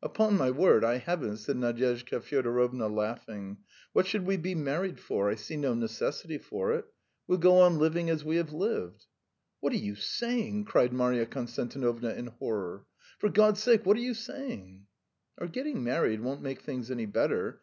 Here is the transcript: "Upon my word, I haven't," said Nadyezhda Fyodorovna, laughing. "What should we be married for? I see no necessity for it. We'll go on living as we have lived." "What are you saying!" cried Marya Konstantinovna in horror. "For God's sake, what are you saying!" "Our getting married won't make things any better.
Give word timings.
"Upon 0.00 0.36
my 0.38 0.48
word, 0.52 0.84
I 0.84 0.98
haven't," 0.98 1.38
said 1.38 1.56
Nadyezhda 1.56 2.20
Fyodorovna, 2.20 2.86
laughing. 2.86 3.56
"What 3.92 4.06
should 4.06 4.24
we 4.26 4.36
be 4.36 4.54
married 4.54 5.00
for? 5.00 5.28
I 5.28 5.34
see 5.34 5.56
no 5.56 5.74
necessity 5.74 6.38
for 6.38 6.72
it. 6.74 6.84
We'll 7.26 7.38
go 7.38 7.58
on 7.58 7.80
living 7.80 8.08
as 8.08 8.24
we 8.24 8.36
have 8.36 8.52
lived." 8.52 9.06
"What 9.58 9.72
are 9.72 9.76
you 9.76 9.96
saying!" 9.96 10.66
cried 10.66 10.92
Marya 10.92 11.26
Konstantinovna 11.26 12.14
in 12.14 12.28
horror. 12.28 12.86
"For 13.18 13.28
God's 13.28 13.60
sake, 13.60 13.84
what 13.84 13.96
are 13.96 14.00
you 14.00 14.14
saying!" 14.14 14.86
"Our 15.38 15.48
getting 15.48 15.82
married 15.82 16.20
won't 16.20 16.42
make 16.42 16.60
things 16.60 16.88
any 16.88 17.06
better. 17.06 17.60